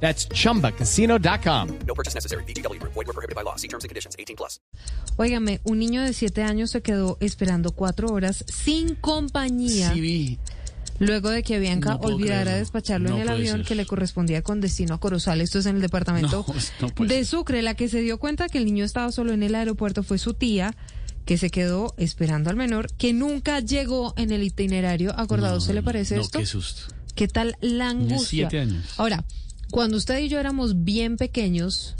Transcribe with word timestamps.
That's 0.00 0.28
chumbacasino.com. 0.28 1.68
No 1.86 1.94
purchase 1.94 2.14
necessary. 2.14 2.44
BGW. 2.44 2.78
Void 2.82 3.06
were 3.06 3.12
prohibited 3.14 3.34
by 3.34 3.42
law. 3.42 3.56
See 3.56 3.68
terms 3.68 3.84
and 3.84 3.88
conditions. 3.90 4.14
18 4.18 4.36
plus. 4.36 4.60
Óigame, 5.16 5.60
un 5.64 5.78
niño 5.78 6.02
de 6.02 6.12
7 6.12 6.42
años 6.42 6.70
se 6.70 6.82
quedó 6.82 7.16
esperando 7.20 7.72
cuatro 7.72 8.08
horas 8.08 8.44
sin 8.48 8.94
compañía 8.96 9.92
Sí, 9.94 10.00
vi. 10.00 10.38
luego 10.98 11.30
de 11.30 11.42
que 11.42 11.58
Bianca 11.58 11.94
No 11.94 12.00
olvidara 12.00 12.42
creerlo. 12.42 12.58
despacharlo 12.58 13.08
No 13.10 13.16
en 13.16 13.22
el 13.22 13.28
avión 13.30 13.56
ser. 13.58 13.66
que 13.66 13.74
le 13.74 13.86
correspondía 13.86 14.42
con 14.42 14.60
destino 14.60 14.94
a 14.94 15.00
Corozal. 15.00 15.40
Esto 15.40 15.58
es 15.60 15.66
en 15.66 15.76
el 15.76 15.82
departamento 15.82 16.44
No, 16.98 17.04
de. 17.06 17.24
Sucre. 17.24 17.62
La 17.62 17.74
que 17.74 17.88
se 17.88 18.00
dio 18.00 18.18
cuenta 18.18 18.48
que 18.50 18.58
el 18.58 18.66
niño 18.66 18.84
estaba 18.84 19.10
solo 19.12 19.32
en 19.32 19.42
el 19.42 19.54
aeropuerto 19.54 20.02
fue 20.02 20.18
su 20.18 20.34
tía, 20.34 20.76
que 21.24 21.38
se 21.38 21.48
quedó 21.50 21.94
esperando 21.96 22.50
al 22.50 22.56
menor, 22.56 22.92
que 22.98 23.14
nunca 23.14 23.60
llegó 23.60 24.12
en 24.18 24.30
el 24.30 24.42
itinerario 24.42 25.18
acordado. 25.18 25.60
¿Se 25.62 25.72
le 25.72 25.82
parece 25.82 26.16
no, 26.16 26.20
esto? 26.22 26.38
qué 26.38 26.44
susto. 26.46 26.94
¿Qué 27.14 27.28
tal 27.28 27.56
la 27.62 27.88
angustia? 27.88 28.50
siete 28.50 28.60
años. 28.60 28.84
Ahora, 28.98 29.24
cuando 29.70 29.96
usted 29.96 30.18
y 30.20 30.28
yo 30.28 30.38
éramos 30.38 30.84
bien 30.84 31.16
pequeños, 31.16 31.94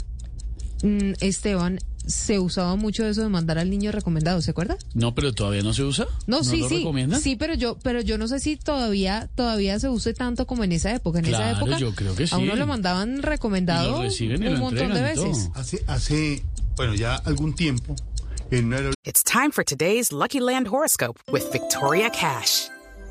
mm, 0.83 1.13
Esteban, 1.21 1.79
se 2.07 2.39
usaba 2.39 2.75
mucho 2.75 3.05
eso 3.05 3.21
de 3.21 3.29
mandar 3.29 3.57
al 3.57 3.69
niño 3.69 3.91
recomendado, 3.91 4.41
¿se 4.41 4.51
acuerda? 4.51 4.77
No, 4.93 5.13
pero 5.13 5.33
todavía 5.33 5.61
no 5.61 5.73
se 5.73 5.83
usa. 5.83 6.07
No, 6.25 6.43
sí, 6.43 6.59
lo 6.59 6.69
sí. 6.69 6.77
recomiendan? 6.77 7.19
Sí, 7.21 7.35
pero 7.35 7.53
yo, 7.53 7.77
pero 7.83 8.01
yo 8.01 8.17
no 8.17 8.27
sé 8.27 8.39
si 8.39 8.55
todavía, 8.55 9.29
todavía 9.35 9.79
se 9.79 9.89
use 9.89 10.13
tanto 10.13 10.47
como 10.47 10.63
en 10.63 10.71
esa 10.71 10.95
época. 10.95 11.19
En 11.19 11.25
esa 11.25 11.51
época 11.51 11.77
yo 11.77 11.93
creo 11.93 12.15
que 12.15 12.25
a 12.31 12.37
uno 12.37 12.55
le 12.55 12.65
mandaban 12.65 13.21
recomendado 13.21 13.89
Y 13.89 13.91
lo 13.91 14.01
reciben 14.03 14.41
y 14.41 14.47
un 14.47 14.53
lo 14.53 14.59
montón 14.59 14.93
de 14.93 15.01
veces. 15.01 15.49
Hace, 15.53 15.83
hace, 15.87 16.43
bueno, 16.77 16.95
ya 16.95 17.15
algún 17.15 17.53
tiempo, 17.53 17.95
en 18.51 18.73
It's 19.03 19.23
time 19.23 19.51
for 19.51 19.65
today's 19.65 20.11
Lucky 20.11 20.39
Land 20.39 20.67
horoscope 20.67 21.19
with 21.31 21.51
Victoria 21.51 22.09
Cash. 22.09 22.69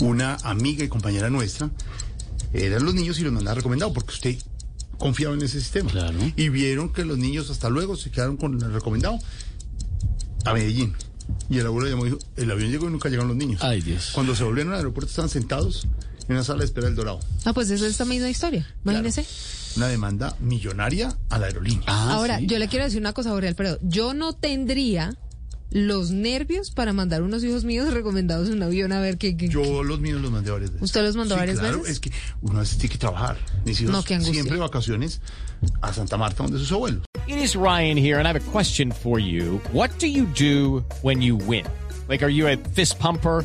Una 0.00 0.34
amiga 0.42 0.84
y 0.84 0.88
compañera 0.88 1.30
nuestra, 1.30 1.70
eran 2.52 2.84
los 2.84 2.94
niños 2.94 3.18
y 3.18 3.22
los 3.22 3.32
mandaba 3.32 3.56
recomendado, 3.56 3.92
porque 3.92 4.12
usted 4.12 4.38
confiaba 4.98 5.34
en 5.34 5.42
ese 5.42 5.60
sistema. 5.60 5.90
Claro. 5.90 6.18
Y 6.36 6.48
vieron 6.48 6.92
que 6.92 7.04
los 7.04 7.18
niños 7.18 7.50
hasta 7.50 7.68
luego 7.68 7.96
se 7.96 8.10
quedaron 8.10 8.36
con 8.36 8.54
el 8.54 8.72
recomendado 8.72 9.18
a 10.44 10.52
Medellín. 10.52 10.94
Y 11.50 11.58
el 11.58 11.66
abuelo 11.66 11.88
llamó 11.90 12.06
y 12.06 12.10
dijo, 12.10 12.20
el 12.36 12.50
avión 12.50 12.70
llegó 12.70 12.86
y 12.88 12.90
nunca 12.92 13.08
llegaron 13.08 13.28
los 13.28 13.36
niños. 13.36 13.62
Ay, 13.62 13.80
Dios. 13.82 14.10
Cuando 14.14 14.34
se 14.36 14.44
volvieron 14.44 14.72
al 14.72 14.78
aeropuerto 14.78 15.10
estaban 15.10 15.28
sentados 15.28 15.86
en 16.28 16.34
una 16.34 16.44
sala 16.44 16.60
de 16.60 16.66
espera 16.66 16.86
del 16.86 16.96
Dorado. 16.96 17.20
Ah, 17.44 17.52
pues 17.52 17.70
es 17.70 17.82
esta 17.82 18.04
misma 18.04 18.28
historia. 18.28 18.66
Imagínese. 18.84 19.26
Una 19.76 19.88
demanda 19.88 20.36
millonaria 20.40 21.16
a 21.28 21.38
la 21.38 21.46
aerolínea. 21.46 21.82
Ah, 21.86 22.14
Ahora, 22.14 22.38
sí. 22.38 22.46
yo 22.46 22.58
le 22.58 22.68
quiero 22.68 22.84
decir 22.84 23.00
una 23.00 23.12
cosa, 23.12 23.30
Gabriel, 23.30 23.54
pero 23.56 23.78
yo 23.82 24.14
no 24.14 24.32
tendría 24.34 25.16
los 25.70 26.10
nervios 26.10 26.70
para 26.70 26.92
mandar 26.92 27.22
unos 27.22 27.42
hijos 27.44 27.64
míos 27.64 27.92
recomendados 27.94 28.48
en 28.48 28.54
un 28.54 28.62
avión 28.62 28.92
a 28.92 29.00
ver 29.00 29.18
qué. 29.18 29.36
qué- 29.36 29.48
Yo 29.48 29.82
los 29.82 30.00
míos 30.00 30.20
los 30.20 30.30
mandé 30.30 30.50
varias 30.50 30.70
veces. 30.70 30.82
¿Usted 30.84 31.02
los 31.02 31.16
mandó 31.16 31.34
Sí, 31.34 31.38
varias 31.40 31.58
claro, 31.58 31.78
veces? 31.78 31.92
Es 31.92 32.00
que 32.00 32.12
uno 32.42 32.58
a 32.58 32.60
veces 32.60 32.78
tiene 32.78 32.92
que 32.92 32.98
trabajar. 32.98 33.36
Mis 33.64 33.80
hijos 33.80 33.92
No, 33.92 34.02
qué 34.02 34.14
angustia. 34.14 34.34
siempre 34.34 34.58
vacaciones 34.58 35.20
a 35.82 35.92
Santa 35.92 36.16
Marta, 36.16 36.42
donde 36.44 36.58
sus 36.58 36.70
abuelos. 36.72 37.02
It 37.26 37.36
is 37.38 37.56
Ryan 37.56 37.98
here, 37.98 38.14
and 38.18 38.26
I 38.26 38.28
have 38.30 38.36
a 38.36 38.52
question 38.52 38.92
for 38.92 39.18
you. 39.20 39.60
What 39.72 39.90
do 39.98 40.06
you 40.06 40.26
do 40.38 40.84
when 41.02 41.20
you 41.20 41.36
win? 41.36 41.64
Like, 42.08 42.24
are 42.24 42.30
you 42.32 42.46
a 42.46 42.56
fist 42.74 42.98
pumper? 43.00 43.44